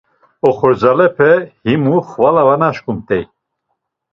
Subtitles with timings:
[0.49, 1.29] Oxorzalepe
[1.67, 3.23] himu xvala va naşǩumt̆ey.